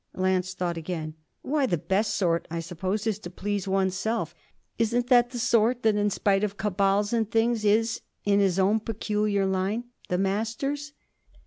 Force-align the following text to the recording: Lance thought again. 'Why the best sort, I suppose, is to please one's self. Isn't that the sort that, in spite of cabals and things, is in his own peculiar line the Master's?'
Lance 0.15 0.55
thought 0.55 0.77
again. 0.77 1.13
'Why 1.43 1.67
the 1.67 1.77
best 1.77 2.15
sort, 2.15 2.47
I 2.49 2.59
suppose, 2.59 3.05
is 3.05 3.19
to 3.19 3.29
please 3.29 3.67
one's 3.67 3.93
self. 3.93 4.33
Isn't 4.79 5.09
that 5.09 5.29
the 5.29 5.37
sort 5.37 5.83
that, 5.83 5.95
in 5.95 6.09
spite 6.09 6.43
of 6.43 6.57
cabals 6.57 7.13
and 7.13 7.29
things, 7.29 7.63
is 7.63 8.01
in 8.25 8.39
his 8.39 8.57
own 8.57 8.79
peculiar 8.79 9.45
line 9.45 9.83
the 10.09 10.17
Master's?' 10.17 10.93